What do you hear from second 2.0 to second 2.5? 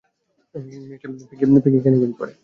পরে?